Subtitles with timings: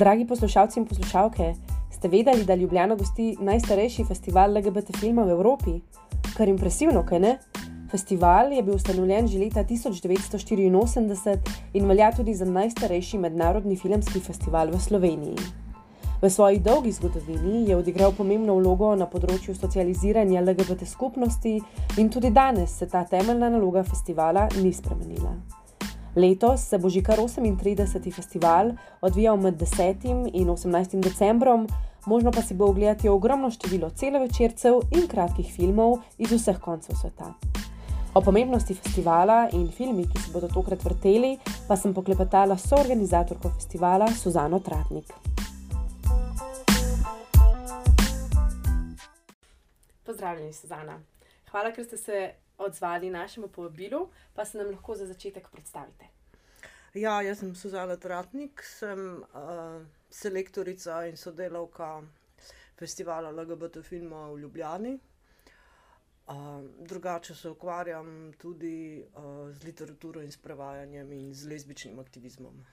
[0.00, 1.54] Dragi poslušalci in poslušalke,
[1.92, 5.70] ste vedeli, da Ljubljana gosti najstarejši festival LGBT filma v Evropi?
[6.36, 7.34] Kar impresivno, kaj ne?
[7.90, 11.38] Festival je bil ustanovljen že leta 1984
[11.74, 15.36] in velja tudi za najstarejši mednarodni filmski festival v Sloveniji.
[16.22, 21.60] V svoji dolgi zgodovini je odigral pomembno vlogo na področju socializiranja LGBT skupnosti
[21.98, 25.59] in tudi danes se ta temeljna naloga festivala ni spremenila.
[26.16, 28.12] Letos se bo že kar 38.
[28.12, 30.30] festival odvijal med 10.
[30.32, 31.00] in 18.
[31.00, 31.68] decembrom,
[32.06, 37.34] možno pa si bo ogledati ogromno število celovečercev in kratkih filmov iz vseh koncev sveta.
[38.14, 43.50] O pomembnosti festivala in filmi, ki se bodo tokrat vrteli, pa sem poklepetala s soorganizatorko
[43.54, 45.12] festivala Suzano Tratnik.
[50.02, 50.98] Pozdravljeni, Suzana.
[51.50, 56.08] Hvala, ker ste se odzvali našemu povabilu, pa se nam lahko za začetek predstavite.
[56.94, 62.00] Ja, jaz sem Suzana Tratnik, sem uh, selektorica in sodelavka
[62.78, 64.98] festivala LGBT filma v Ljubljani.
[66.26, 66.34] Uh,
[66.78, 72.66] drugače se ukvarjam tudi uh, z literaturo in s prevajanjem in z lezbičnim aktivizmom.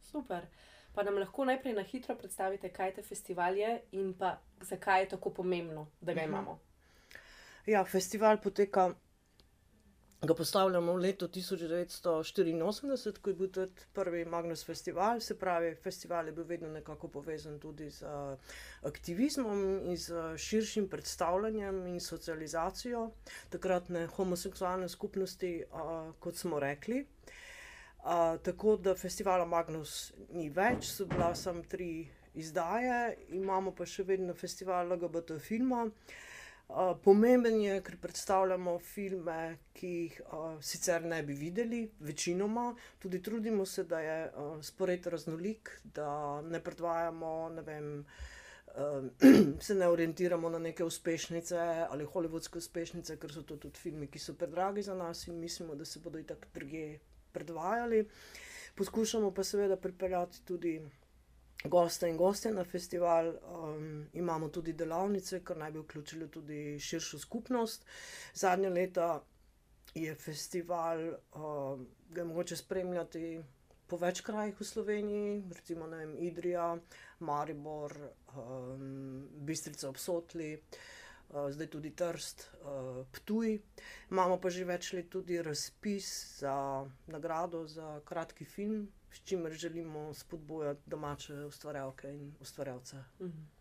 [0.00, 0.46] Super.
[0.94, 5.08] Pa nam lahko najprej na hitro predstavite, kaj te festival je in pa zakaj je
[5.08, 6.30] tako pomembno, da ga mhm.
[6.30, 6.58] imamo.
[7.66, 8.92] Ja, festival poteka
[10.20, 15.20] ga postavljamo v letu 1984, ko je bil tudi prvi Magnus Festival.
[15.20, 18.06] Se pravi, festival je bil vedno nekako povezan tudi z
[18.82, 23.10] aktivizmom in z širšim predstavljanjem in socializacijo
[23.50, 25.64] takratne homoseksualne skupnosti,
[26.18, 27.06] kot smo rekli.
[28.06, 34.04] Uh, tako da festivala Magnus ni več, so bila samo tri izdaje, imamo pa še
[34.06, 35.82] vedno festival LGBT filma.
[35.84, 36.16] Uh,
[37.02, 43.66] pomemben je, ker predstavljamo filme, ki jih uh, sicer ne bi videli, večinoma, tudi trudimo
[43.66, 47.92] se, da je uh, spored raznolik, da ne predvajamo, ne vem.
[49.64, 51.56] Se ne orientiramo na neke uspešnice
[51.90, 55.74] ali holivudske uspešnice, ker so to tudi filmi, ki so predragi za nas in mislimo,
[55.74, 56.98] da se bodo tako druge
[57.32, 58.02] predvajali.
[58.74, 60.74] Poskušamo pa seveda pripeljati tudi
[61.64, 67.18] goste in goste na festival, um, imamo tudi delavnice, kar naj bi vključili tudi širšo
[67.18, 67.86] skupnost.
[68.34, 69.22] Zadnje leta
[69.94, 70.98] je festival,
[71.34, 73.42] um, ga je mogoče spremljati
[73.86, 76.76] po več krajih v Sloveniji, recimo vem, Idrija,
[77.20, 77.94] Maribor,
[78.36, 80.56] um, Bistrica obsotli.
[81.26, 83.56] Uh, zdaj tudi Trst, uh, Ptuj.
[84.10, 86.54] Imamo pa že več let tudi razpis za
[87.10, 88.84] nagrado za kratki film,
[89.16, 92.96] s čimer želimo spodbujati domače ustvarjalke in ustvarjalce.
[93.20, 93.56] Mhm.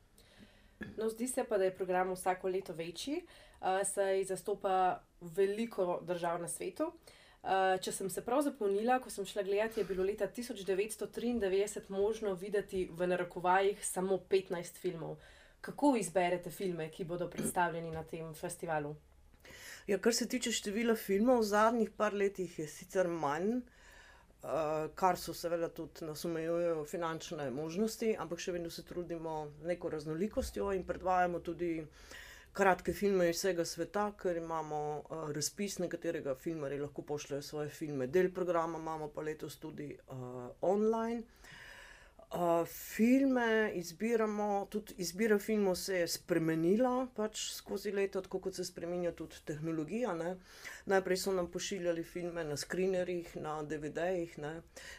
[0.98, 3.22] No, zdi se pa, da je program vsako leto večji,
[3.62, 6.84] uh, saj zastopa veliko držav na svetu.
[6.84, 12.34] Uh, če sem se prav zapomnila, ko sem šla gledati, je bilo leta 1993 možno
[12.34, 15.18] videti v narekovajih samo 15 filmov.
[15.62, 18.96] Kako izberete filme, ki bodo predstavljeni na tem festivalu?
[19.88, 23.62] Ja, kar se tiče števila filmov, v zadnjih par letih je sicer manj,
[24.96, 29.34] kar so seveda tudi nas omejujejo finančne možnosti, ampak še vedno se trudimo
[29.64, 31.72] neko raznolikostjo in predvajamo tudi
[32.56, 37.70] kratke filme iz vsega sveta, ker imamo uh, razpis, na katerega filmari lahko pošljajo svoje
[37.70, 38.08] filme.
[38.08, 40.18] Del programa imamo pa letos tudi uh,
[40.62, 41.24] online.
[42.32, 48.66] Uh, filme izbiramo, tudi izbira filmov se je spremenila pač skozi leto, tako kot se
[48.66, 50.14] spremenja tudi tehnologija.
[50.14, 50.36] Ne.
[50.86, 54.36] Najprej so nam pošiljali filme na skrinerjih, na DVD-jih,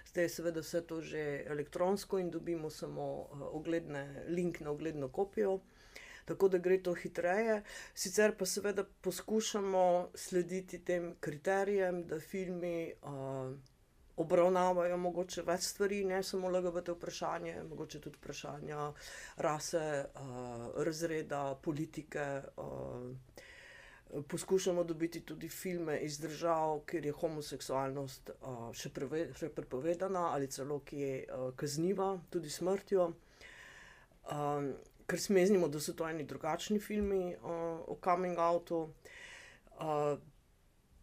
[0.07, 5.09] zdaj je seveda vse to že elektronsko in dobimo samo uh, ogledne, link na ogledno
[5.09, 5.59] kopijo,
[6.25, 7.63] tako da gre to hitreje.
[7.95, 12.95] Sicer pa seveda poskušamo slediti tem kriterijem, da filmi.
[14.17, 18.87] Obravnavajo mogoče več stvari, ne samo LGBT vprašanje, mogoče tudi vprašanja
[19.45, 19.83] rase,
[20.15, 22.25] uh, razreda, politike.
[22.57, 23.45] Uh,
[24.29, 30.49] poskušamo dobiti tudi filme iz držav, kjer je homoseksualnost uh, še, preve, še prepovedana ali
[30.49, 33.11] celo ki je uh, kazniva, tudi smrtjo.
[34.33, 34.71] Um,
[35.07, 37.51] ker smeznimo, da so to eni drugačni filmi uh,
[37.87, 38.87] o coming outu.
[39.77, 40.17] Uh,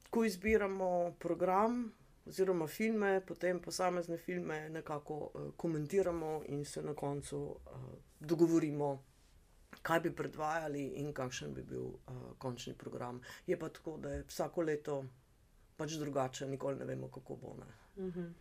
[0.10, 1.92] ko izbiramo program,
[2.26, 7.82] oziroma filme, potem posamezne filme nekako uh, komentiramo in se na koncu uh,
[8.20, 9.04] dogovorimo,
[9.82, 11.98] kaj bi predvajali in kakšen bi bil uh,
[12.38, 13.22] končni program.
[13.48, 15.04] Je pa tako, da je vsako leto
[15.78, 17.48] pač drugače, nikoli ne vemo, kako bo.
[17.48, 18.20] Uh mhm.
[18.20, 18.32] -huh.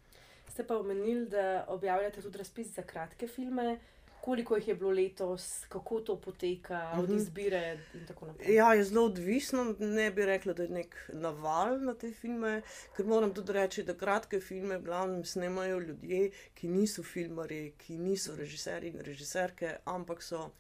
[0.49, 3.81] Ste pa omenili, da objavljate tudi razpis za kratke filme.
[4.22, 7.16] Koliko jih je bilo letos, kako to poteka, od Mhm.
[7.16, 7.62] izbire
[7.94, 8.54] in tako naprej.
[8.54, 9.64] Ja, je zelo odvisno.
[9.80, 12.62] Ne bi rekla, da je nek naval na te filme,
[12.96, 16.20] ker moram tudi reči, da kratke filme v glavnem snemajo ljudje,
[16.54, 20.50] ki niso filmarji, ki niso režiserji in režiserke, ampak so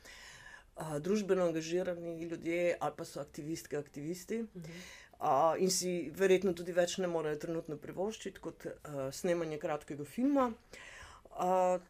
[0.76, 4.42] a, družbeno angažirani ljudje ali pa so aktivistke, aktivisti.
[4.56, 4.82] Mhm.
[5.20, 10.50] A, in si verjetno tudi več ne morejo trenutno privoščiti kot a, snemanje kratkega filma.
[10.50, 10.91] A,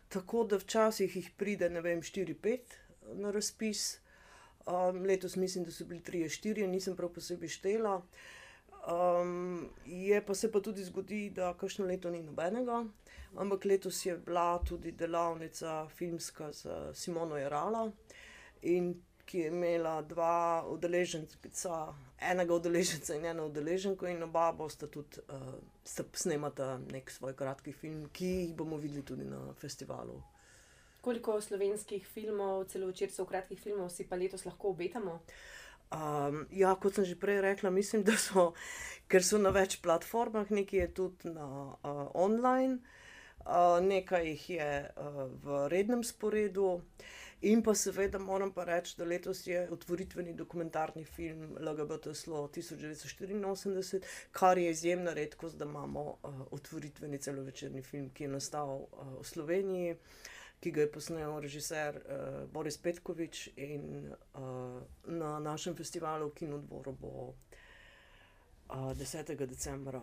[0.08, 2.58] tako da včasih jih pride, ne vem, 4-5
[3.14, 3.98] na razpis.
[4.66, 8.02] Um, letos mislim, da so bili 3-4, nisem prav posebej štela.
[8.82, 12.84] Um, je pa se pa tudi zgodi, da kakšno leto ni nobenega,
[13.36, 17.90] ampak letos je bila tudi delavnica filmska z Simono Jarala,
[18.62, 18.94] in
[19.26, 21.38] ki je imela dva udeleženca,
[22.20, 25.54] enega udeleženca in eno udeleženko, in oba bosta tudi uh,
[26.14, 30.20] snemata nek svoj kratki film, ki jih bomo videli tudi na festivalu.
[31.02, 35.18] Koliko slovenskih filmov, celovečercev, kratkih filmov si pa letos lahko obetamo?
[35.92, 38.52] Um, ja, kot sem že prej rekla, mislim, da so,
[39.10, 42.78] ker so na več platformah, nekaj je tudi na uh, online,
[43.42, 46.78] uh, nekaj jih je uh, v rednem sporedu.
[47.42, 54.00] In pa seveda moram pa reči, da letos je otvoritveni dokumentarni film LGBT Slo 1984,
[54.30, 59.26] kar je izjemna redkost, da imamo uh, otvoritveni celovečerni film, ki je nastal uh, v
[59.26, 59.96] Sloveniji
[60.62, 64.78] ki ga je posnel režiser uh, Boris Petkovič, in uh,
[65.10, 67.12] na našem festivalu v Kinodvoru bo
[68.70, 69.34] uh, 10.
[69.42, 70.02] decembra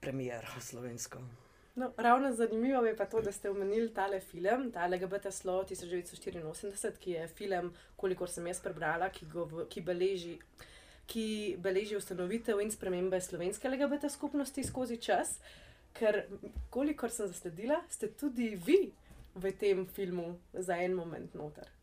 [0.00, 1.20] premjera slovenska.
[1.78, 6.98] No, ravno zanimivo je pa to, da ste omenili tale film, ta LGBT Slo 1984,
[6.98, 10.34] ki je film, kolikor sem jaz prebrala, ki, gov, ki, beleži,
[11.06, 11.26] ki
[11.62, 15.36] beleži ustanovitev in spremembe slovenske LGBT skupnosti skozi čas.
[15.94, 16.24] Ker,
[16.70, 18.80] kolikor sem zasledila, ste tudi vi
[19.38, 21.77] v tem filmu za en moment noter.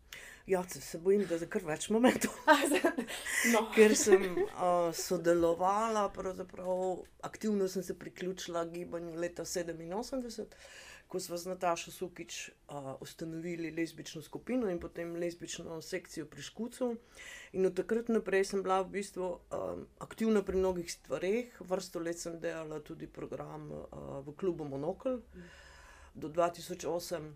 [0.47, 2.35] Ja, se, bojim, da je kar več momentov.
[3.53, 3.63] no.
[3.73, 6.05] Ker sem uh, sodelovala,
[7.25, 10.45] aktivno sem se priključila gibanju leta 87,
[11.09, 12.37] ko smo z Natašo Sukič
[12.69, 16.93] uh, ustanovili lezbično skupino in potem lezbično sekcijo pri Škucu.
[17.57, 22.21] In od takrat naprej sem bila v bistvu um, aktivna pri mnogih stvareh, vrsto let
[22.21, 25.23] sem delala tudi program uh, v klubu Monokl
[26.13, 27.33] do 2008.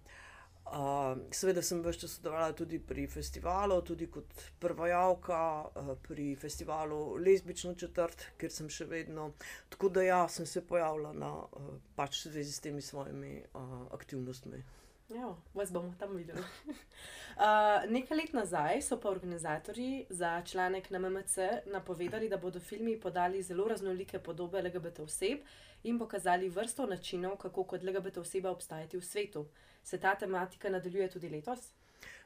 [0.69, 6.99] Uh, seveda sem več časa sodelovala tudi pri festivalu, tudi kot prvajalka uh, pri festivalu
[7.25, 9.31] Lesbično četrt, kjer sem še vedno.
[9.73, 14.61] Tako da ja, sem se pojavila na uh, pač zvezi s temi svojimi uh, aktivnostmi.
[15.09, 16.43] Ja, vas bomo tam videli.
[16.69, 22.93] Uh, nekaj let nazaj so pa organizatorji za članek na MMC napovedali, da bodo filmi
[22.99, 25.41] podali zelo raznolike podobe LGBT oseb
[25.83, 29.47] in pokazali vrsto načinov, kako kot LGBT oseba obstajati v svetu.
[29.83, 31.71] Se ta tematika nadaljuje tudi letos?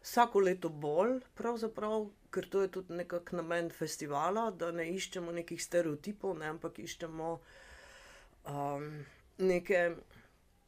[0.01, 5.63] Vsako leto bolj, pravzaprav, ker to je tudi nekako namen festivala, da ne iščemo nekih
[5.63, 7.29] stereotipov, ne, ampak iščemo
[8.51, 8.89] um,
[9.37, 9.85] neke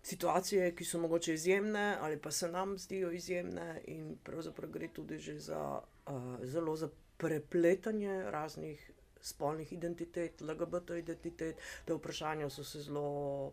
[0.06, 5.20] situacije, ki so mogoče izjemne ali pa se nam zdijo izjemne, in pravzaprav gre tudi
[5.20, 8.92] že za uh, zelo za prepletanje raznih
[9.26, 13.52] spolnih identitet, LGBT identitet, da vprašanja so se zelo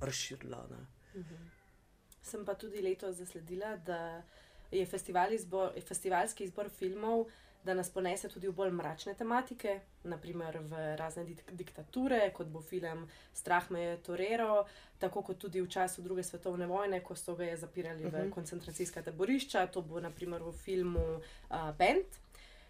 [0.00, 0.66] razširila.
[0.70, 0.86] Ne.
[1.20, 1.48] Mhm.
[2.22, 4.22] Sem pa tudi letos zasledila, da
[4.70, 7.26] je festival izbor, festivalski izbor filmov,
[7.64, 12.62] da nas ponese tudi v bolj mračne tematike, naprimer v razne dik diktature, kot bo
[12.62, 13.04] film
[13.34, 14.64] Strah me je Torero,
[14.98, 18.28] tako kot tudi v času druge svetovne vojne, ko so ga zapirali uh -huh.
[18.28, 22.06] v koncentracijska taborišča, to bo naprimer v filmu uh, Bend.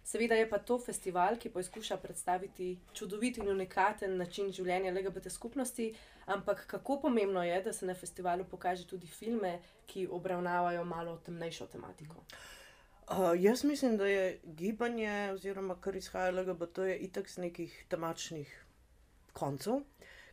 [0.03, 5.91] Seveda je pa to festival, ki poskuša predstaviti čudovit in unikaten način življenja LGBT skupnosti,
[6.25, 11.67] ampak kako pomembno je, da se na festivalu pokaže tudi filme, ki obravnavajo malo temnejšo
[11.67, 12.25] tematiko.
[13.11, 18.51] Uh, jaz mislim, da je gibanje, oziroma kar izhaja LGBT, je itak z nekih temačnih
[19.33, 19.81] koncev,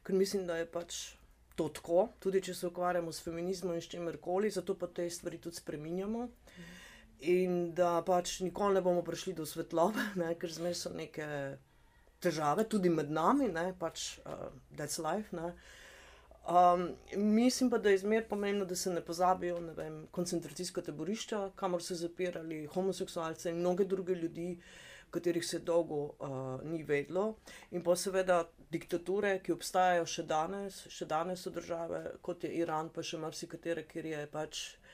[0.02, 1.18] ker mislim, da je pač
[1.58, 5.40] to tako, tudi če se ukvarjamo s feminizmom in s čimerkoli, zato pa te stvari
[5.42, 6.26] tudi spreminjamo.
[6.26, 6.87] Mm.
[7.20, 11.26] In da pač nikoli ne bomo prišli do svetlobe, ne, ker zmeraj so neke
[12.22, 15.34] težave, tudi med nami, ne, pač uh, that's life.
[15.34, 15.52] Ne.
[16.48, 21.50] Um, mislim pa, da je zmeraj pomembno, da se ne pozabijo ne vem, koncentracijska taborišča,
[21.58, 24.54] kamor so zapirali homoseksualce in mnoge druge ljudi,
[25.10, 27.34] katerih se dolgo uh, ni vedlo.
[27.70, 32.92] In pa seveda diktature, ki obstajajo še danes, še danes so države, kot je Iran,
[32.94, 34.68] pa še marsikatere, kjer je pač.
[34.68, 34.87] Uh,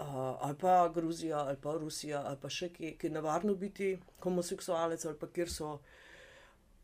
[0.00, 3.90] ali pa Gruzija, ali pa Rusija, ali pa še kje, ki je nevarno biti
[4.22, 5.74] homoseksualec, ali pa kjer so,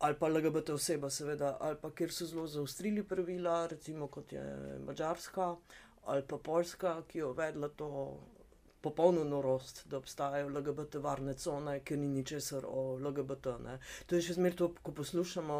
[0.05, 4.43] ali pa LGBT oseba, seveda, ali pa kjer so zelo zaostrili pravila, recimo kot je
[4.85, 5.55] Mačarska
[6.07, 7.87] ali pa Poljska, ki je uvedla to
[8.81, 13.57] popolno norost, da obstajajo LGBT varne cone, ker ni ničesar o LGBT.
[13.63, 13.79] Ne.
[14.07, 15.57] To je še zmeraj to, ko poslušamo,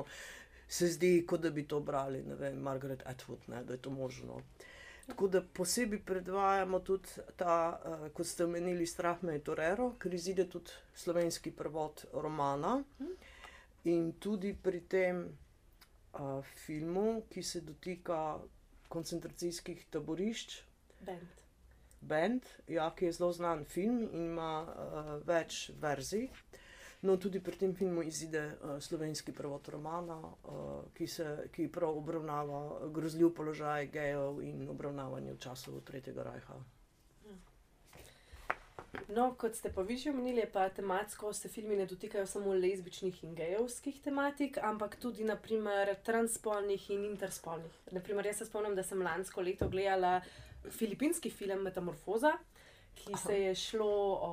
[0.67, 3.91] se zdi, kot da bi to brali, ne vem, Margaret Atwood, ne, da je to
[3.91, 4.39] možno.
[5.07, 7.07] Tako da posebej predvajamo tudi
[7.39, 12.83] ta, uh, kot ste omenili, Strah me je Torero, ker izide tudi slovenski prevod romana.
[13.87, 18.39] In tudi pri tem uh, filmu, ki se dotika
[18.87, 20.61] koncentracijskih taborišč,
[20.99, 21.27] Band.
[22.01, 26.27] Band, ja, ki je zelo znan film in ima uh, več verzij.
[27.07, 31.95] No, tudi pri tem filmu izide uh, slovenski prevod romana, uh, ki, se, ki prav
[32.01, 36.57] obravnava grozljiv položaj gejev in obravnavanje v času Tretjega rajha.
[39.07, 43.23] No, kot ste pa vi že omenili, pa tematsko se filmi ne dotikajo samo lezbičnih
[43.23, 47.71] in gejovskih tematik, ampak tudi naprimer transspolnih in interspolnih.
[47.91, 50.19] Naprimer, jaz se spomnim, da sem lansko leto gledala
[50.69, 52.33] filipinski film Metamorfoza,
[52.97, 53.17] ki Aha.
[53.19, 53.87] se je šlo
[54.21, 54.31] o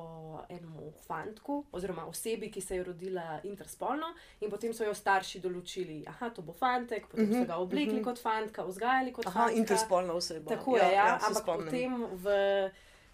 [0.49, 4.09] enem fantku, oziroma osebi, ki se je rodila interspolno,
[4.41, 7.93] in potem so jo starši določili, da to bo fantek, potem so Mhm, ga oblekli
[7.93, 8.03] mhm.
[8.03, 9.57] kot fantka, vzgajali kot Aha, fantka.
[9.57, 10.49] interspolna oseba.
[10.49, 11.65] Tako je, ja, se ampak spomnim.
[11.65, 12.25] potem v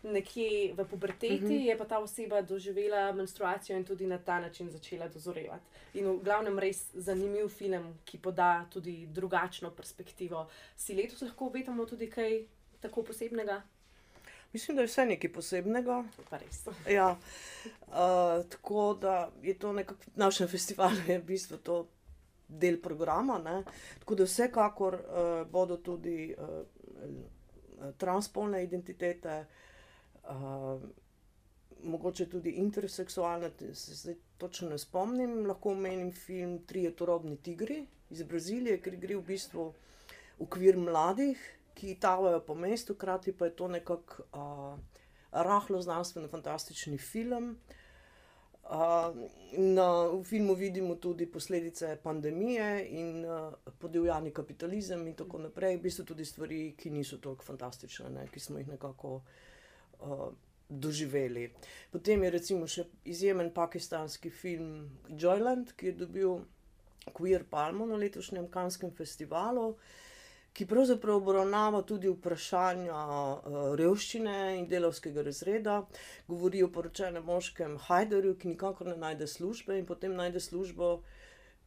[0.03, 1.62] nekje v puberteti Mhm.
[1.62, 5.62] je pa ta oseba doživela menstruacijo in tudi na ta način začela dozorevati.
[5.93, 10.48] In v glavnem res zanimiv film, ki poda tudi drugačno perspektivo.
[10.75, 12.46] Si letos lahko obetamo tudi kaj
[12.79, 13.62] tako posebnega?
[14.53, 16.03] Mislim, da je vse nekaj posebnega.
[16.98, 17.17] Ja,
[17.88, 17.93] uh,
[18.50, 21.88] tako da je to nekako na našem festivalu, je v bistvu to
[22.48, 23.39] del programa.
[23.39, 23.63] Ne?
[24.00, 29.46] Tako da vsekakor uh, bodo tudi uh, transpolne identitete,
[30.24, 30.81] uh,
[31.84, 35.46] mogoče tudi interseksualne, te- se zdaj točno ne spomnim.
[35.48, 41.39] Lahko omenim film Trije turobni tigri iz Brazilije, ker gre v bistvu v okvir mladih,
[41.75, 44.23] ki tavajo po mestu, hkrati pa je to nekako.
[44.33, 44.79] Uh,
[45.31, 47.57] rahlo znanstveno fantastični film.
[48.63, 49.15] Uh,
[49.57, 55.77] na, v filmu vidimo tudi posledice pandemije in uh, podivjani kapitalizem in tako naprej.
[55.77, 59.21] V bistvu tudi stvari, ki niso tako fantastične, ne, ki smo jih nekako
[59.99, 60.27] uh,
[60.69, 61.51] doživeli.
[61.91, 66.39] Potem je recimo še izjemen pakistanski film Joyland, ki je dobil
[67.11, 69.75] Queer Palmo na letošnjem Kanskem festivalu
[70.53, 75.81] ki pravzaprav obravnava tudi vprašanja uh, revščine in delovskega razreda,
[76.27, 80.98] govori o poročenem moškem Hajderju, ki nikakor ne najde službe in potem najde službo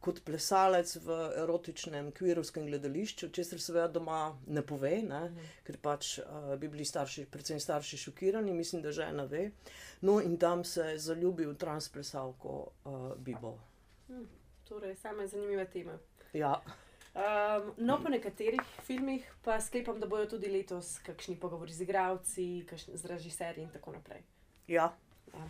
[0.05, 5.21] kot plesalec v erotičnem kvirovskem gledališču, česar seveda doma ne pove, ne,
[5.65, 9.47] ker pač uh, bi bili starši, predvsem starši šokirani, mislim, da žena ve.
[10.05, 13.57] No, in tam se je zaljubil v transplesalko uh, Bibo.
[14.11, 14.27] Hm,
[14.69, 15.97] torej, same zanimive teme.
[16.37, 16.59] Ja.
[17.15, 22.65] Um, no, po nekaterih filmih pa sklepam, da bodo tudi letos kakšni pogovori z igravci,
[22.67, 24.19] kakšni z režiserji in tako naprej.
[24.67, 24.89] Ja.
[25.31, 25.45] Ja.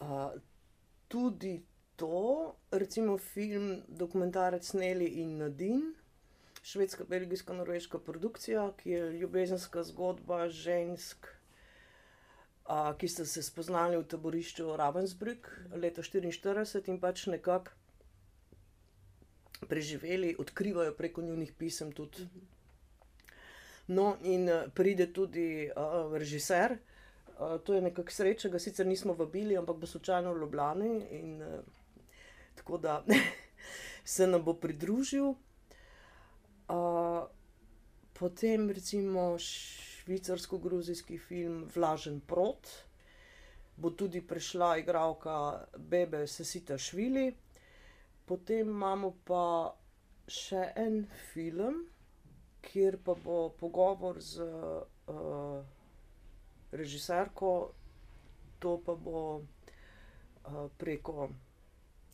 [0.00, 0.32] Uh,
[1.08, 1.62] tudi
[1.96, 5.92] to, recimo film dokumentarec Neli in Nadine,
[6.62, 11.30] švedska, belgijska, norveška produkcija, ki je ljubezenska zgodba žensk,
[12.66, 15.46] uh, ki sta se spoznali v taborišču Ravensbrück
[15.78, 17.83] leta 1944 in pač nekako
[19.68, 22.28] preživeli, odkrivajo preko njunih pisem tudi.
[23.86, 26.78] No, in eh, pride tudi uh, režiser,
[27.38, 31.42] uh, to je nekako sreča, ga sicer nismo vabili, ampak bo slučajno v Ljubljani in
[31.42, 31.60] uh,
[32.54, 33.04] tako da
[34.14, 35.34] se nam bo pridružil.
[36.68, 37.28] Uh,
[38.12, 42.68] potem recimo švicarsko-gruzijski film Vlažen prot,
[43.76, 47.34] bo tudi prišla igralka Bebe Sesita Švili.
[48.24, 49.74] Potem imamo pa
[50.28, 51.02] še en
[51.32, 51.82] film,
[52.64, 55.60] kjer pa bo pogovor z uh,
[56.72, 57.50] režiserko,
[58.58, 61.28] to pa bo uh, preko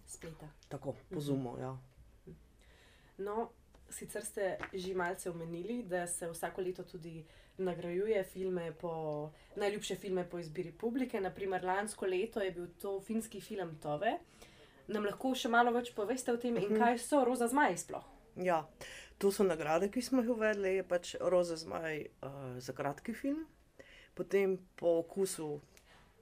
[0.06, 0.48] Spleta.
[0.68, 1.54] tako, po Zumu.
[1.60, 1.76] Ja.
[3.18, 3.52] No,
[3.90, 7.24] sicer ste že malce omenili, da se vsako leto tudi
[7.58, 11.20] nagrajuje filme po, najljubše filme po izbiri publike.
[11.20, 14.18] Naprimer, lansko leto je bil to finski film Tove.
[14.90, 16.78] Nam lahko še malo več poveste o tem, in Mhm.
[16.78, 18.04] kaj so roza zmaji sploh?
[18.36, 18.64] ja,
[19.18, 22.28] to so nagrade, ki smo jih uvedli, je pač Roza Zmaj uh,
[22.58, 23.42] za kratki film,
[24.14, 25.60] potem po okusu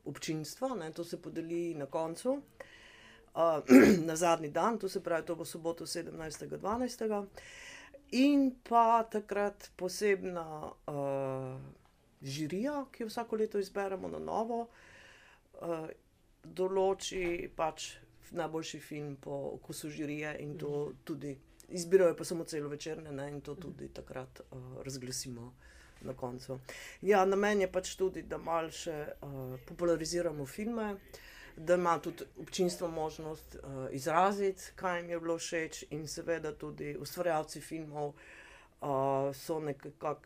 [0.04, 2.40] občinstva, ne, to se podeli na koncu.
[3.34, 3.62] Uh,
[4.08, 7.26] na zadnji dan, to se pravi, to bo soboto 17.12.
[8.12, 10.46] In pa takrat posebna
[10.86, 11.60] uh,
[12.22, 14.64] žirija, ki jo vsako leto izberemo na novo,
[15.60, 15.86] uh,
[16.44, 17.92] določi pač
[18.30, 20.98] najboljši film po okusu žirije in to Mhm.
[21.04, 25.54] tudi izbirajo, pa samo celo večerne ne, in to tudi takrat uh, razglasimo
[26.00, 26.58] na koncu.
[27.02, 30.96] Ja, namen je pač tudi, da malo še uh, populariziramo filme,
[31.56, 36.96] da ima tudi občinstvo možnost uh, izraziti, kaj jim je bilo všeč, in seveda tudi
[36.96, 40.20] ustvarjalci filmov uh, so nekako.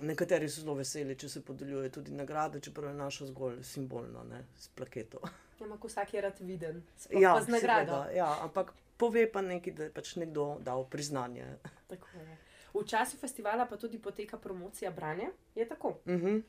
[0.00, 4.44] Nekateri so zelo veseli, če se podeljuje tudi nagrade, čeprav je naša zgolj simbolna, ne,
[4.56, 5.18] s plaketo.
[5.60, 8.02] Ja, ampak vsak je rad viden, ja, z nagrado.
[8.04, 11.46] Seveda, ja, ampak pove pa nekaj, da je pač nekdo dal priznanje.
[11.90, 12.36] Tako je.
[12.74, 15.88] V času festivala pa tudi poteka promocija branja, je tako.
[15.88, 16.42] Uh -huh.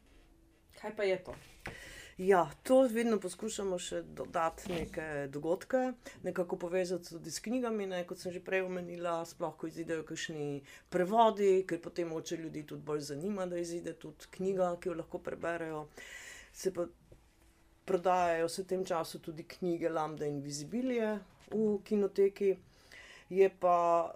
[0.82, 1.34] Kaj pa je to?
[2.20, 7.86] Ja, to vedno poskušamo še dodati neke dogodke, nekako povezati tudi s knjigami.
[7.88, 12.66] Ne, kot sem že prej omenila, sploh ko izidejo kakšni prevodi, ker potem oče ljudi
[12.68, 15.86] tudi bolj zanima, da izide tudi knjiga, ki jo lahko preberejo.
[16.52, 16.90] Se pa
[17.90, 21.18] prodajajo v tem času tudi knjige Lambda in Visibilije
[21.52, 22.56] v kinoteki
[23.30, 24.12] je pa uh,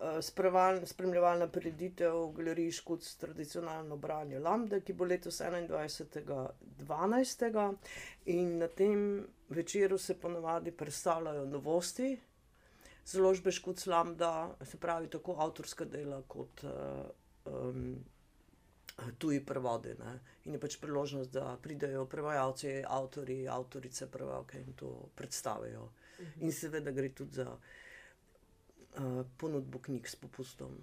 [0.85, 7.75] spremljevalna prireditev v galeriji Škots tradicionalno branje Lambda, ki bo letos 21.12.
[8.25, 12.19] in na tem večeru se ponovadi predstavljajo novosti.
[13.05, 18.03] Zložbe Škots Lambda, se pravi tako avtorska dela kot um,
[19.17, 19.95] tuji prevodi.
[19.99, 20.19] Ne?
[20.45, 25.89] In je pač priložnost, da pridejo prevajalci, avtori, avtorice, prevajalke in to predstavijo.
[26.41, 30.77] In seveda gre tudi za uh, ponudbo knjig s popustom.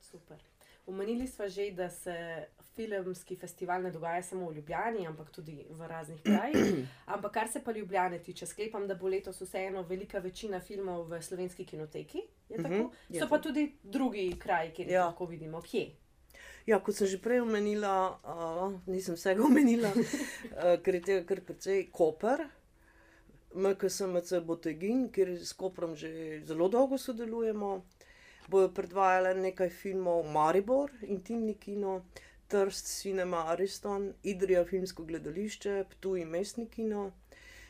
[0.00, 0.42] Super.
[0.86, 5.86] Umenili smo že, da se filmski festival ne dogaja samo v Ljubljani, ampak tudi v
[5.86, 6.86] raznih krajih.
[7.14, 11.22] Ampak kar se pa Ljubljane tiče, sklepam, da bo letos vseeno velika večina filmov v
[11.22, 12.22] slovenski kinoteki.
[12.48, 15.04] Uh -huh, so je pa tudi drugi kraji, kjer ja.
[15.04, 15.90] lahko vidimo, kje.
[16.66, 21.38] Ja, kot sem že prej omenila, uh, nisem vsega omenila, uh, ker je tega kar
[21.46, 22.42] precej Koper,
[23.54, 27.86] MKSMC Botegin, kjer s Koprom že zelo dolgo sodelujemo.
[28.50, 32.04] Bojo predvajali nekaj filmov Maribor, Intimni kino,
[32.50, 37.12] Trst, Cinema Ariston, Idrija, filmsko gledališče, Ptuj, Mestni kino.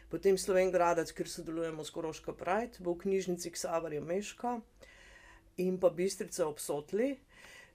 [0.08, 4.60] Potem Slovengradec, kjer sodelujemo s Koroško Pride, bo v knjižnici Ksavarja Meška
[5.60, 7.16] in pa Bistrica obsotli.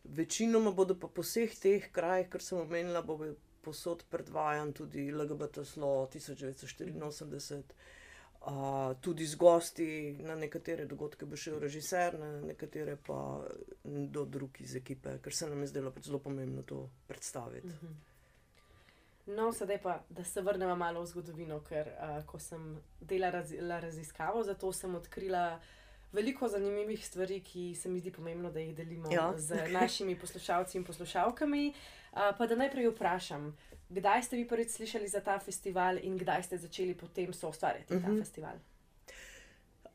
[0.03, 3.19] Večinoma bodo pa po vseh teh krajih, kar sem omenila, bo
[3.61, 7.63] posod predvajan tudi LGBT Slo 1984
[9.01, 13.45] tudi z gosti, na nekatere dogodke bo šel režiser, na nekatere pa
[13.83, 17.67] do drugih iz ekipe, ker se nam je zdelo pač zelo pomembno to predstaviti.
[17.67, 17.87] Uh mhm.
[17.87, 18.11] -huh.
[19.25, 23.53] No, sedaj pa, da se vrnemo malo v zgodovino, ker uh, ko sem delala raz,
[23.83, 25.59] raziskavo, zato sem odkrila
[26.11, 29.33] veliko zanimivih stvari, ki se mi zdi pomembno, da jih delimo ja.
[29.37, 31.73] z našimi poslušalci in poslušalkami.
[32.11, 36.15] Uh, pa da najprej vprašam, uh, Kdaj ste vi prvič slišali za ta festival in
[36.15, 38.03] kdaj ste začeli potem so ustvarjati uh -huh.
[38.03, 38.19] ta mhm.
[38.19, 38.55] festival?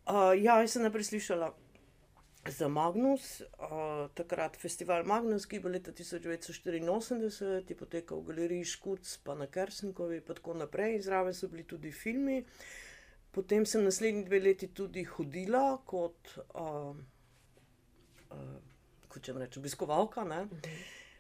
[0.07, 1.55] Uh, ja, jaz sem najprej slišala
[2.47, 8.65] za Magnus, uh, takrat festival Magnus, ki je bil leta 1984, je potekal v galeriji
[8.65, 12.45] Škuc, pa na Kersenkovi, pa tako naprej, zraven so bili tudi filmi.
[13.37, 16.97] Potem sem naslednji dve leti tudi hodila kot, uh,
[18.33, 18.55] uh,
[19.13, 20.25] kot če rečem, obiskovalka.
[20.25, 20.79] Uh -huh.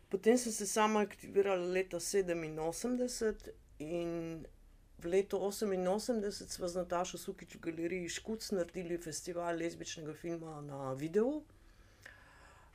[0.09, 4.47] Potem sem se sama aktivirala leta 87 in
[4.99, 10.93] v letu 88 smo z Natašo Sukič v galeriji Škuc naredili festival lezbičnega filma na
[10.93, 11.43] videu,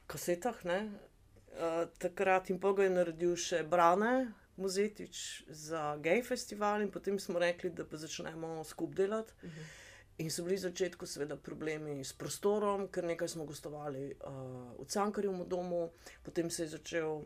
[0.07, 0.61] kasetah.
[0.65, 7.19] Uh, takrat in pa ga je naredil še Brane, Muzetič za gej festival, in potem
[7.19, 9.33] smo rekli, da pa začnemo skupaj delati.
[9.43, 9.59] Uh mhm.
[9.59, 9.79] -huh.
[10.17, 14.85] In so bili v začetku, seveda, problemi s prostorom, ker nekaj smo gostovali uh, v
[14.85, 15.91] Cankarjevem domu,
[16.23, 17.23] potem se je začel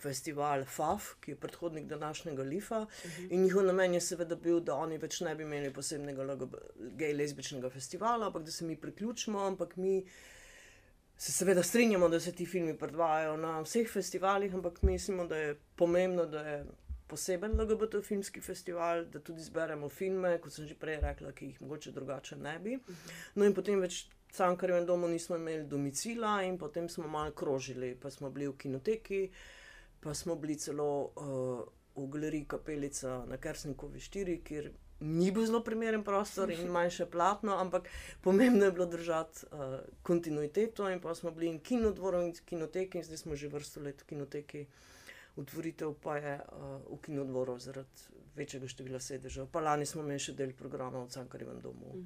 [0.00, 2.80] festival FAF, ki je predhodnik današnjega LIFA.
[2.80, 3.22] Uh mhm.
[3.22, 3.32] -huh.
[3.32, 6.38] In njihov namen je seveda bil, da oni več ne bi imeli posebnega
[6.78, 10.06] gej-lezbičnega festivala, ampak da se mi priključimo, ampak mi.
[11.16, 15.56] Se seveda strinjamo, da se ti filmi predvajajo na vseh festivalih, ampak mislimo, da je
[15.76, 16.64] pomembno, da je
[17.12, 21.60] poseben LGBT filmski festival, da tudi zberemo filme, kot sem že prej rekla, ki jih
[21.60, 22.78] mogoče drugače ne bi.
[23.34, 27.92] No, in potem več v Cankarjevem domu nismo imeli domicila, in potem smo malo krožili,
[28.00, 29.20] pa smo bili v kinoteki,
[30.00, 31.60] pa smo bili celo uh,
[31.96, 34.70] v galeriji Kapelica na Kersnikovi 4, kjer
[35.02, 37.88] ni bil zelo primeren prostor in manjše platno, ampak
[38.22, 43.04] pomembno je bilo držati uh, kontinuiteto, in pa smo bili in kinodvorom in kinoteki, in
[43.04, 44.66] zdaj smo že vrsto let v kinoteki
[45.36, 47.88] otvoritev pa je uh, v kinodvoru zaradi
[48.36, 49.46] večjega števila sedežev.
[49.52, 51.96] Pa lani smo imeli še del programa v Cankarjevem domu.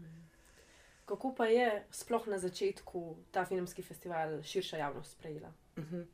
[1.07, 5.53] Kako pa je sploh na začetku ta filmski festival širša javnost sprejela?
[5.77, 5.97] Uh mhm.
[5.97, 6.07] -huh.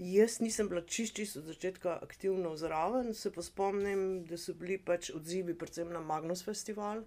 [0.00, 4.78] Jaz nisem bila čist, čist od začetka aktivno zraven, se pa spomnim, da so bili
[4.80, 7.02] pač odzivi predvsem na Magnus festival.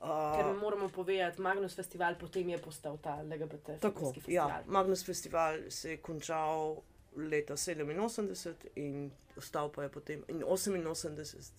[0.00, 3.76] Uh, Ker moramo povedati, Magnus festival potem je postal ta LGBT.
[3.82, 6.78] Tako, ja, Magnus festival se je končal
[7.16, 11.52] leta 87 in ostal pa je potem in 88,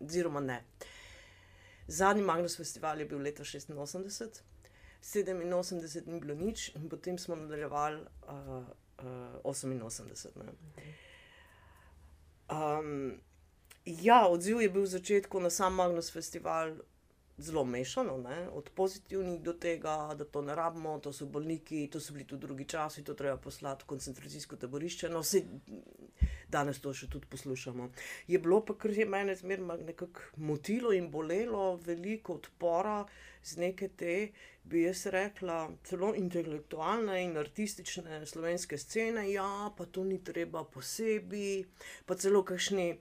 [0.00, 0.62] oziroma ne.
[1.88, 4.42] Zadnji Magnus festival je bil leta 86,
[5.02, 8.62] 87 ni bilo nič, in potem smo nadaljevali uh,
[9.42, 10.06] 88.
[10.36, 10.52] Ne.
[12.50, 13.20] Um,
[13.84, 16.76] ja, odziv je bil v začetku na sam Magnus festival
[17.38, 18.48] zelo mešano, ne?
[18.48, 22.46] od pozitivnih do tega, da to ne rabimo, to so bolniki, to so bili tudi
[22.46, 25.08] drugi časi, to treba poslati v koncentracijsko taborišče.
[25.08, 25.44] No, vse
[26.50, 27.90] danes to še tudi poslušamo.
[28.26, 33.04] Je bilo pa, kar je meni zmerno nekako motilo in bolelo, veliko odpora
[33.44, 34.14] z neke te,
[34.68, 39.28] bi jaz rekla, celo intelektualne in artistične slovenske scene.
[39.30, 41.64] Ja, pa to ni treba posebej,
[42.06, 42.96] pa celo kakšni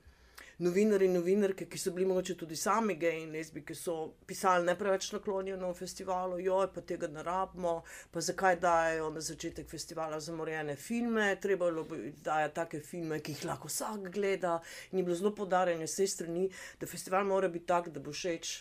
[0.58, 4.65] novinarji in novinarke, ki so bili mogoče tudi sami geji in lesbi, ki so pisali
[4.65, 7.76] ne preveč naklonjeno festivalu, joj, pa tega ne rabimo,
[8.12, 13.46] pa zakaj dajo na začetek festivala zamorjene filme, treba je dajati take filme, ki jih
[13.52, 14.58] lahko vsak gleda.
[14.91, 18.12] In je bilo zelo podarjeno z te strani, da festival mora biti tak, da bo
[18.12, 18.58] všeč.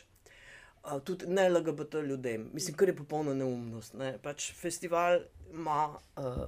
[1.05, 3.97] Tudi ne LGBT ljudem, mislim, kar je popolna neumnost.
[3.99, 4.19] Ne?
[4.23, 5.19] Pač festival
[5.51, 6.45] ima uh,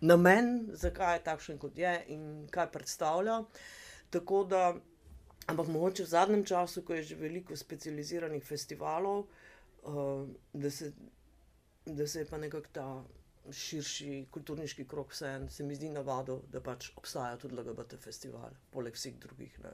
[0.00, 3.44] namen, zakaj je takšen, kot je in kaj predstavlja.
[4.10, 4.74] Tako da
[5.48, 9.24] Ampak mogoče v zadnjem času, ko je že veliko specializiranih festivalov,
[9.88, 10.92] uh, da, se,
[11.86, 12.88] da se je pa nekako ta
[13.52, 18.52] širši kulturniški krok vse en, se mi zdi navado, da pač obstaja tudi LGBT festival,
[18.70, 19.56] poleg vseh drugih.
[19.64, 19.72] Ne.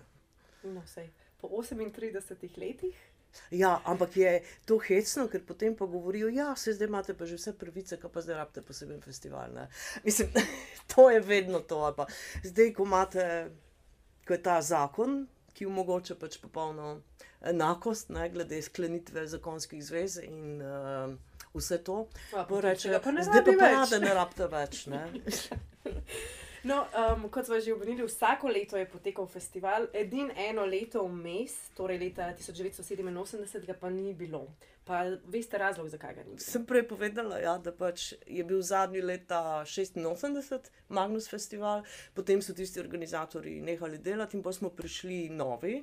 [0.77, 3.03] No, sej, po 38 letih.
[3.51, 4.33] Ja, ampak je
[4.65, 8.23] to hecno, ker potem pa govorijo, ja, se zdaj imate pa že vse pravice, pa
[8.23, 9.51] zdaj rabite poseben festival.
[9.59, 9.67] Ne.
[10.05, 10.31] Mislim,
[10.95, 11.83] to je vedno to.
[12.45, 13.51] Zdaj, ko imate,
[14.25, 17.01] ko je ta zakon, ki omogoča pač popolno
[17.45, 21.13] enakost, ne, glede sklenitve zakonskih zvez in uh,
[21.55, 22.07] vse to.
[22.33, 24.87] Reče, pa zdaj pa da ne rabite več.
[24.87, 25.05] Ne.
[26.65, 31.53] No, um, kot smo že omenili, vsako leto je potekal festival, edino eno leto vmes,
[31.77, 34.47] torej leta 1987, ga pa ni bilo.
[34.85, 36.41] Pa veste razlog, zakaj ga ni bilo?
[36.41, 41.85] Sem prej povedala, ja, da pač je bil zadnji leta 86 Magnus festival,
[42.17, 45.83] potem so tisti organizatori nehali delati in pa smo prišli novi.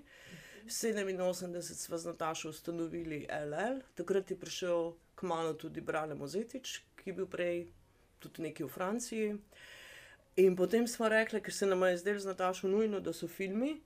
[0.66, 7.10] 87 smo z Natašo ustanovili LL, takrat je prišel k manu tudi Brane Mozetič, ki
[7.10, 7.68] je bil prej
[8.20, 9.30] tudi nekaj v Franciji.
[10.36, 13.82] In potem smo rekli, ker se nam je zdelo z Natašo nujno, da so filmi,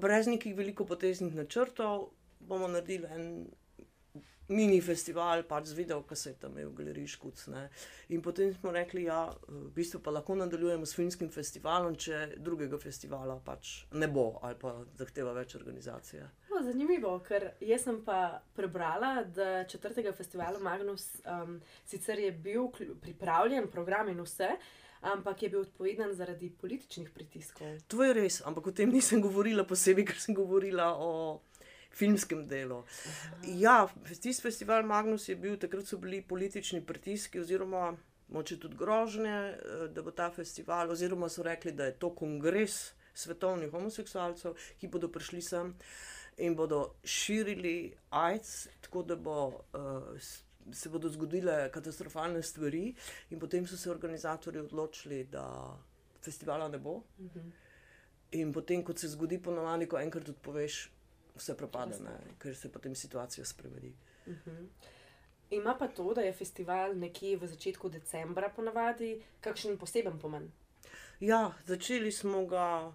[0.00, 2.08] brez nekih veliko poteznih načrtov,
[2.40, 3.26] bomo naredili en
[4.50, 7.44] mini festival, pač z videokasetami v galeriji Škuc.
[7.54, 7.68] Ne.
[8.10, 12.34] In potem smo rekli, da ja, v bistvu pa lahko nadaljujemo s filmskim festivalom, če
[12.42, 16.26] drugega festivala pač ne bo ali pa zahteva več organizacije.
[16.50, 22.72] No, zanimivo, ker jaz sem pa prebrala, da četrtega festivala Magnus um, sicer je bil
[23.00, 24.56] pripravljen, program in vse
[25.00, 27.78] ampak je bil odpovedan zaradi političnih pritiskov.
[27.88, 31.40] To je res, ampak o tem nisem govorila posebej, ker sem govorila o
[31.90, 32.84] filmskem delu.
[32.84, 33.40] Aha.
[33.44, 37.96] Ja, tisti festival Magnus je bil, takrat so bili politični pritiski, oziroma
[38.30, 42.92] moče tudi grožnje, eh, da bo ta festival, oziroma so rekli, da je to kongres
[43.14, 45.74] svetovnih homoseksualcev, ki bodo prišli sem.
[46.38, 50.20] In bodo širili AIDS, tako da bo uh,
[50.72, 52.94] se bodo zgodile katastrofalne stvari,
[53.30, 55.76] in potem so se organizatori odločili, da
[56.24, 56.90] festivala ne bo.
[56.90, 57.38] Uh mhm.
[57.38, 57.50] -huh.
[58.32, 60.90] In potem, ko se zgodi ponovadi, ko enkrat odpoveš,
[61.34, 63.94] vse propade, ne, ker se potem situacija spremeni.
[64.26, 64.50] Uh mhm.
[64.50, 64.66] -huh.
[65.50, 70.50] Ima pa to, da je festival nekje v začetku decembra, ponavadi, kakšen poseben pomen?
[71.20, 72.92] Ja, začeli smo ga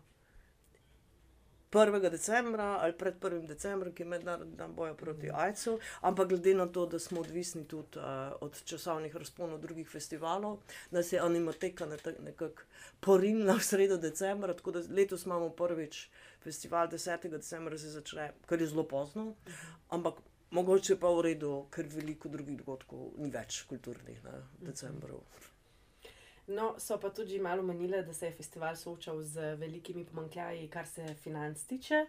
[1.71, 2.09] 1.
[2.09, 3.47] decembra ali pred 1.
[3.47, 5.35] decembrom, ki je mednarodni dan boja proti mhm.
[5.35, 10.59] AIDS-u, ampak glede na to, da smo odvisni tudi uh, od časovnih razponov drugih festivalov,
[10.91, 11.87] nas je animateka
[12.19, 12.63] nekako
[12.99, 16.09] porinila v sredo decembra, tako da letos imamo prvič
[16.43, 17.29] festival 10.
[17.29, 19.75] decembra, se začne, kar je zelo pozno, mhm.
[19.89, 24.65] ampak mogoče pa v redu, ker veliko drugih dogodkov ni več kulturnih na mhm.
[24.69, 25.21] decembru.
[26.47, 30.87] No, so pa tudi malo menile, da se je festival soočal z velikimi pomankljaji, kar
[30.87, 32.05] se financ tiče.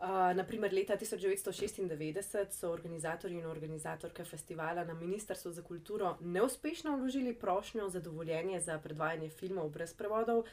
[0.00, 7.34] Uh, naprimer, leta 1996 so organizatorji in organizatorke festivala na Ministrstvu za kulturo neuspešno vložili
[7.34, 10.44] prošnjo za dovoljenje za predvajanje filmov brez prevodov,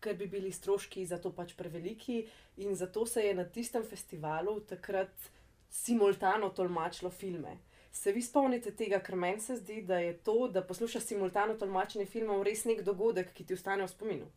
[0.00, 2.26] ker bi bili stroški za to pač preveliki,
[2.56, 5.30] in zato se je na tistem festivalu takrat
[5.70, 7.56] simultano tolmačilo filme.
[7.92, 12.06] Se vi spomnite tega, ker meni se zdi, da je to, da poslušate simultano tolmačenje
[12.06, 14.28] filmov, res nek dogodek, ki ti ostane v spominu?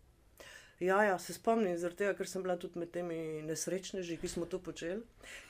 [0.80, 4.60] Ja, ja, se spomnim, tega, ker sem bila tudi med temi nesrečneži, ki smo to
[4.60, 5.04] počeli.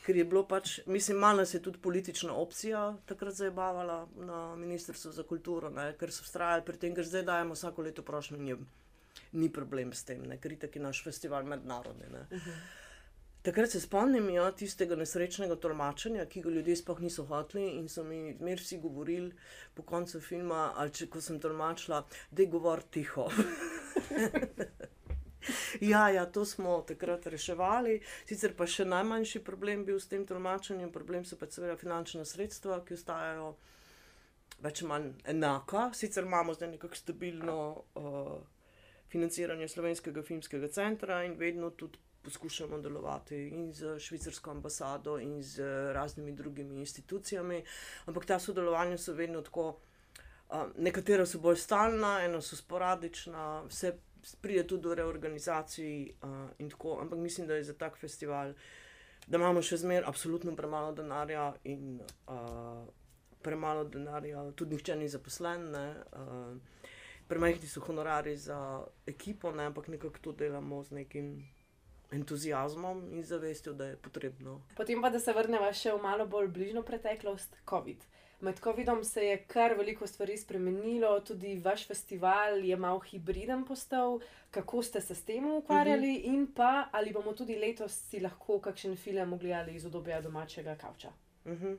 [0.06, 5.12] Ker je bilo pač, mislim, malo nas je tudi politična opcija takrat zabavala na Ministrstvu
[5.16, 8.68] za kulturo, ne, ker so vztrajali pri tem, ker zdaj dajemo vsako leto prošnjo njim.
[9.34, 10.38] ni problem s tem, ne?
[10.38, 12.06] ker je naš festival mednarodni.
[12.12, 12.26] ne.
[13.44, 18.06] Takrat se spomnim ja, tistega nesrečnega tolmačenja, ki ga ljudje sploh niso hoteli in so
[18.08, 19.34] mi zmer vsi govorili
[19.76, 23.28] po koncu filma, ali če ko sem tolmačila, da je govor tiho.
[25.82, 27.98] Ja, ja, to smo takrat reševali.
[28.30, 32.80] Sicer pa še najmanjši problem bil s tem tolmačenjem, problem so pa seveda finančna sredstva,
[32.88, 33.50] ki ostajajo
[34.64, 35.90] več ali manj enaka.
[36.00, 37.58] Sicer imamo zdaj nekako stabilno
[38.00, 38.38] uh,
[39.12, 45.64] financiranje Slovenskega filmskega centra in vedno tudi poskušamo delovati in z švicarsko ambasado in z
[45.94, 47.64] raznimi drugimi institucijami,
[48.06, 49.68] ampak ta sodelovanja so vedno tako.
[50.50, 53.94] Uh, nekatera so bolj stalna, ena so sporadična, vse
[54.42, 58.54] pride tudi do reorganizacij uh, in tako, ampak mislim, da je za tak festival,
[59.28, 62.84] da imamo še zmeraj absolutno premalo denarja in uh,
[63.42, 65.72] premalo denarja, tudi nihče ni zaposlen.
[65.72, 66.84] Ne, uh,
[67.28, 71.48] premajhni so honorari za ekipo, ne, ampak nekako to delamo z nekim
[72.14, 74.62] entuzijazmom in zavestjo, da je potrebno.
[74.78, 78.06] Potem pa, da se vrnemo še v malo bolj bližnjo preteklost, COVID.
[78.44, 84.20] Med COVID-om se je kar veliko stvari spremenilo, tudi vaš festival je malo hibriden postal.
[84.52, 86.34] Kako ste se s tem ukvarjali, uh -huh.
[86.34, 91.12] in pa ali bomo tudi letos si lahko kakšen film ogledali iz obdobja domačega kavča?
[91.46, 91.78] Uh -huh.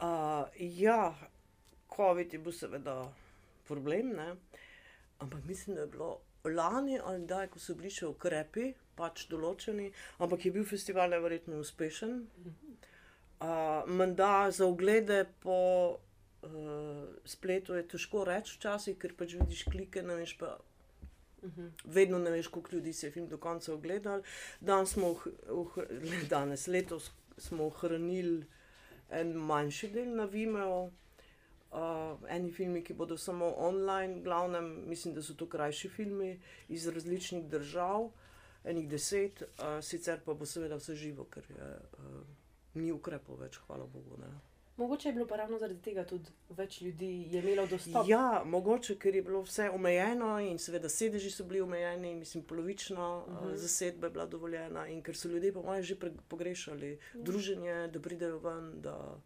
[0.00, 1.14] uh, ja,
[1.96, 3.12] COVID je bil seveda
[3.64, 4.36] problem, ne?
[5.18, 9.92] ampak mislim, da je bilo lani ali da, ko so bili še ukrepi, pač določeni,
[10.18, 12.18] ampak je bil festival nevrjetno uspešen.
[13.38, 15.58] Uh, Menda za oglede po
[15.94, 20.56] uh, spletu je težko reči, včasih, ker pač vidiš klike, ne veš pa.
[21.38, 21.70] Uh -huh.
[21.84, 24.22] Vedno ne veš, koliko ljudi si je film do konca ogledal.
[24.60, 28.46] Danes smo, uh, uh, danes, letos smo ohranili
[29.10, 30.90] en manjši del na Vimeo,
[31.70, 36.88] uh, eni filmi, ki bodo samo online, glavnem, mislim, da so to krajši filmi iz
[36.88, 38.10] različnih držav,
[38.64, 41.70] enih deset, uh, sicer pa bo seveda vse živo, ker je.
[41.98, 42.20] Uh,
[42.74, 44.18] ni ukrepov več, hvala Bogu.
[44.20, 44.30] Ne.
[44.78, 48.06] Mogoče je bilo pa ravno zaradi tega tudi več ljudi imelo dostop.
[48.06, 53.08] Ja, mogoče, ker je bilo vse omejeno in seveda sedeži so bili omejeni, mislim, polovična
[53.16, 53.56] uh -huh.
[53.56, 55.96] zasedba je bila dovoljena in ker so ljudje, po mojem, že
[56.28, 57.22] pogrešali uh -huh.
[57.22, 58.80] druženje, da pridejo ven.
[58.82, 59.18] Da...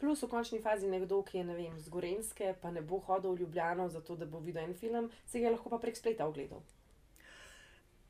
[0.00, 3.32] Plus v končni fazi nekdo, ki je ne vem, z Gorenske, pa ne bo hodil
[3.32, 6.62] v Ljubljano, zato da bo videl en film, se ga lahko pa prek spleta ogledal.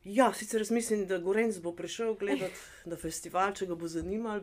[0.05, 4.41] Ja, sicer mislim, da Gorenc bo prišel gledati na festival, če ga bo zanimal,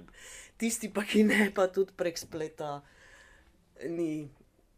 [0.58, 2.78] tisti pa, ki ne, pa tudi prek spleta,
[3.84, 4.30] ni,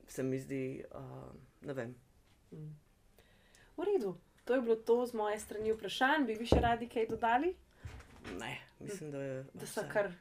[0.09, 1.29] se mi zdi, uh,
[1.67, 1.93] ne vem.
[3.77, 4.15] V redu,
[4.45, 6.25] to je bilo to z moje strani vprašanj.
[6.25, 7.53] Bi vi še radi kaj dodali?
[8.39, 9.37] Ne, mislim, da je.
[9.53, 10.11] Da so kar.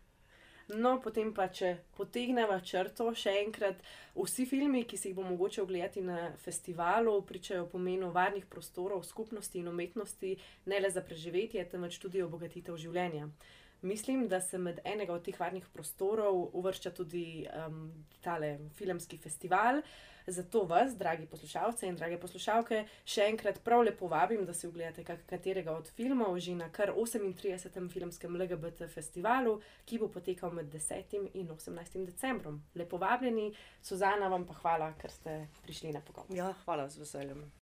[0.71, 3.81] No, potem pa, če potegnemo črto, še enkrat,
[4.15, 9.03] vsi filmi, ki si jih bo mogoče ogledati na festivalu, pričajo o pomenu varnih prostorov,
[9.09, 10.37] skupnosti in umetnosti,
[10.71, 13.27] ne le za preživetje, temveč tudi obogatitev življenja.
[13.83, 17.89] Mislim, da se med enega od teh varnih prostorov uvršča tudi um,
[18.23, 19.81] tale filmski festival.
[20.31, 25.05] Zato vas, dragi poslušalci in drage poslušalke, še enkrat prav lepo vabim, da si ogledate
[25.05, 27.89] katerega od filmov že na kar 38.
[27.91, 31.17] filmskem LGBT festivalu, ki bo potekal med 10.
[31.35, 32.05] in 18.
[32.07, 32.63] decembrom.
[32.75, 33.51] Lepo vabljeni,
[33.83, 36.31] Suzana, vam pa hvala, ker ste prišli na pogovor.
[36.37, 37.60] Ja, hvala z veseljem.